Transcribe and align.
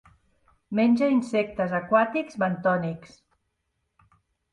Menja 0.77 1.09
insectes 1.15 1.75
aquàtics 1.79 2.39
bentònics. 2.45 3.13